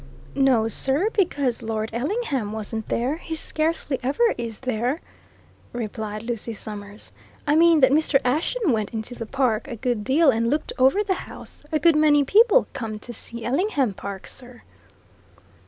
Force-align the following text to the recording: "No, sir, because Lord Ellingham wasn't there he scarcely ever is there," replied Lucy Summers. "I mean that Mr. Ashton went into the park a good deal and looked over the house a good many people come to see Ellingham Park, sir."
"No, 0.33 0.67
sir, 0.67 1.11
because 1.13 1.61
Lord 1.61 1.91
Ellingham 1.93 2.53
wasn't 2.53 2.87
there 2.87 3.17
he 3.17 3.35
scarcely 3.35 3.99
ever 4.01 4.33
is 4.35 4.61
there," 4.61 4.99
replied 5.73 6.23
Lucy 6.23 6.55
Summers. 6.55 7.11
"I 7.45 7.53
mean 7.55 7.81
that 7.81 7.91
Mr. 7.91 8.19
Ashton 8.25 8.71
went 8.71 8.95
into 8.95 9.13
the 9.13 9.27
park 9.27 9.67
a 9.67 9.75
good 9.75 10.03
deal 10.03 10.31
and 10.31 10.49
looked 10.49 10.73
over 10.79 11.03
the 11.03 11.13
house 11.29 11.63
a 11.71 11.77
good 11.77 11.95
many 11.95 12.23
people 12.23 12.65
come 12.73 12.97
to 12.97 13.13
see 13.13 13.45
Ellingham 13.45 13.93
Park, 13.93 14.25
sir." 14.25 14.63